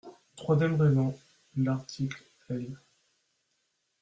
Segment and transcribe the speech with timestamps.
[0.35, 1.13] Troisième raison:
[1.55, 2.75] l’article L.